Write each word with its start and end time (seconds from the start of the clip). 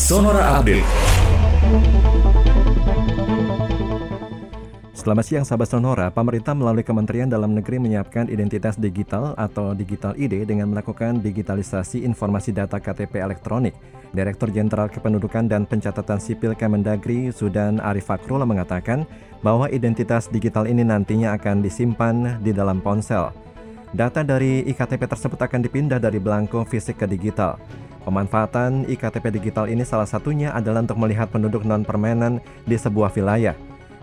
Sonora 0.00 0.56
Update. 0.56 0.88
Selamat 4.96 5.24
siang 5.28 5.44
sahabat 5.44 5.68
Sonora, 5.68 6.08
pemerintah 6.08 6.56
melalui 6.56 6.80
Kementerian 6.80 7.28
Dalam 7.28 7.52
Negeri 7.52 7.76
menyiapkan 7.76 8.32
identitas 8.32 8.80
digital 8.80 9.36
atau 9.36 9.76
Digital 9.76 10.16
ID 10.16 10.48
dengan 10.48 10.72
melakukan 10.72 11.20
digitalisasi 11.20 12.00
informasi 12.08 12.48
data 12.48 12.80
KTP 12.80 13.20
elektronik. 13.20 13.76
Direktur 14.16 14.48
Jenderal 14.48 14.88
Kependudukan 14.88 15.52
dan 15.52 15.68
Pencatatan 15.68 16.16
Sipil 16.16 16.56
Kemendagri 16.56 17.28
Sudan 17.28 17.76
Arif 17.84 18.08
Fakrul 18.08 18.40
mengatakan 18.48 19.04
bahwa 19.44 19.68
identitas 19.68 20.32
digital 20.32 20.64
ini 20.64 20.80
nantinya 20.80 21.36
akan 21.36 21.60
disimpan 21.60 22.40
di 22.40 22.56
dalam 22.56 22.80
ponsel. 22.80 23.36
Data 23.92 24.24
dari 24.24 24.64
IKTP 24.64 25.04
tersebut 25.04 25.36
akan 25.36 25.60
dipindah 25.60 26.00
dari 26.00 26.16
belangko 26.16 26.64
fisik 26.64 27.04
ke 27.04 27.06
digital. 27.10 27.60
Pemanfaatan 28.00 28.88
IKTP 28.88 29.28
digital 29.28 29.68
ini 29.68 29.84
salah 29.84 30.08
satunya 30.08 30.56
adalah 30.56 30.80
untuk 30.80 30.96
melihat 30.96 31.28
penduduk 31.28 31.68
non-permanen 31.68 32.40
di 32.64 32.76
sebuah 32.80 33.12
wilayah. 33.12 33.52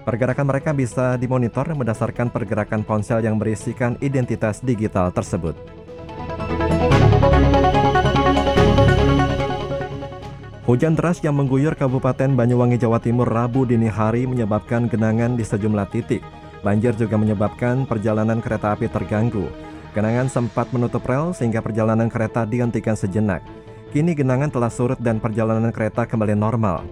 Pergerakan 0.05 0.48
mereka 0.48 0.72
bisa 0.72 1.17
dimonitor 1.20 1.67
berdasarkan 1.73 2.31
pergerakan 2.31 2.86
ponsel 2.86 3.20
yang 3.25 3.36
berisikan 3.36 3.98
identitas 3.99 4.62
digital 4.62 5.12
tersebut. 5.12 5.58
Hujan 10.64 11.00
deras 11.00 11.23
yang 11.23 11.36
mengguyur 11.36 11.75
Kabupaten 11.80 12.36
Banyuwangi, 12.36 12.75
Jawa 12.75 13.00
Timur 13.00 13.27
Rabu 13.27 13.64
dini 13.64 13.88
hari 13.88 14.27
menyebabkan 14.27 14.91
genangan 14.91 15.39
di 15.39 15.44
sejumlah 15.44 15.88
titik. 15.91 16.23
Banjir 16.59 16.91
juga 16.95 17.16
menyebabkan 17.16 17.88
perjalanan 17.88 18.44
kereta 18.44 18.75
api 18.75 18.91
terganggu. 18.91 19.48
Genangan 19.95 20.27
sempat 20.27 20.70
menutup 20.75 21.08
rel 21.08 21.31
sehingga 21.31 21.64
perjalanan 21.64 22.11
kereta 22.11 22.44
dihentikan 22.44 23.00
sejenak. 23.00 23.39
Kini 23.88 24.12
genangan 24.12 24.52
telah 24.52 24.68
surut 24.68 25.00
dan 25.00 25.23
perjalanan 25.23 25.72
kereta 25.72 26.04
kembali 26.04 26.36
normal. 26.36 26.84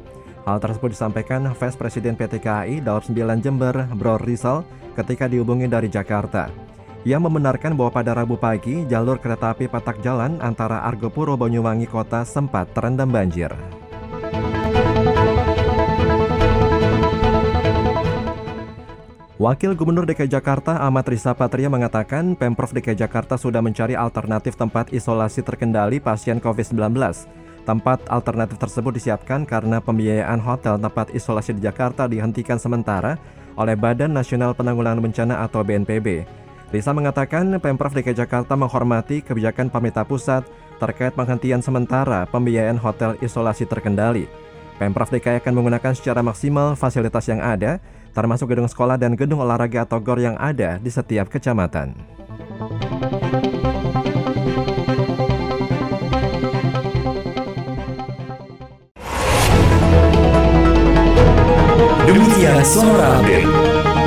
Hal 0.48 0.64
tersebut 0.64 0.96
disampaikan 0.96 1.52
Vice 1.52 1.76
Presiden 1.76 2.16
PT 2.16 2.40
KAI 2.40 2.80
Daob 2.80 3.04
9 3.04 3.44
Jember, 3.44 3.76
Bro 4.00 4.24
Rizal, 4.24 4.64
ketika 4.96 5.28
dihubungi 5.28 5.68
dari 5.68 5.92
Jakarta. 5.92 6.48
Ia 7.04 7.20
membenarkan 7.20 7.76
bahwa 7.76 7.92
pada 8.00 8.16
Rabu 8.16 8.40
pagi, 8.40 8.88
jalur 8.88 9.20
kereta 9.20 9.52
api 9.52 9.68
Patak 9.68 10.00
Jalan 10.02 10.40
antara 10.40 10.88
Argopuro 10.88 11.36
Banyuwangi 11.36 11.86
Kota 11.86 12.24
sempat 12.24 12.72
terendam 12.72 13.12
banjir. 13.12 13.52
Wakil 19.36 19.76
Gubernur 19.76 20.08
DKI 20.08 20.32
Jakarta 20.32 20.80
Ahmad 20.80 21.04
Risa 21.12 21.36
Patria 21.36 21.68
mengatakan 21.68 22.40
Pemprov 22.40 22.72
DKI 22.72 22.96
Jakarta 22.96 23.36
sudah 23.36 23.60
mencari 23.60 23.92
alternatif 23.92 24.56
tempat 24.56 24.96
isolasi 24.96 25.44
terkendali 25.44 26.00
pasien 26.00 26.40
COVID-19. 26.40 26.96
Tempat 27.68 28.08
alternatif 28.08 28.56
tersebut 28.56 28.96
disiapkan 28.96 29.44
karena 29.44 29.84
pembiayaan 29.84 30.40
hotel 30.40 30.80
tempat 30.80 31.12
isolasi 31.12 31.52
di 31.52 31.68
Jakarta 31.68 32.08
dihentikan 32.08 32.56
sementara 32.56 33.20
oleh 33.60 33.76
Badan 33.76 34.16
Nasional 34.16 34.56
Penanggulangan 34.56 35.04
Bencana 35.04 35.44
atau 35.44 35.68
BNPB. 35.68 36.24
Risa 36.72 36.96
mengatakan 36.96 37.60
Pemprov 37.60 37.92
DKI 37.92 38.16
Jakarta 38.16 38.56
menghormati 38.56 39.20
kebijakan 39.20 39.68
pemerintah 39.68 40.08
pusat 40.08 40.48
terkait 40.80 41.12
penghentian 41.12 41.60
sementara 41.60 42.24
pembiayaan 42.32 42.80
hotel 42.80 43.20
isolasi 43.20 43.68
terkendali. 43.68 44.32
Pemprov 44.76 45.08
DKI 45.08 45.40
akan 45.40 45.54
menggunakan 45.56 45.96
secara 45.96 46.20
maksimal 46.20 46.76
fasilitas 46.76 47.24
yang 47.32 47.40
ada 47.40 47.80
termasuk 48.12 48.52
gedung 48.52 48.68
sekolah 48.68 49.00
dan 49.00 49.16
gedung 49.16 49.44
olahraga 49.44 49.84
atau 49.88 50.00
GOR 50.00 50.20
yang 50.20 50.36
ada 50.40 50.80
di 50.80 50.92
setiap 50.92 51.32
kecamatan. 51.32 51.96
Demikian 62.08 62.64
Sonora 62.64 63.20
Update. 63.20 64.05